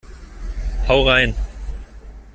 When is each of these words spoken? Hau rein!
Hau 0.87 1.03
rein! 1.07 1.35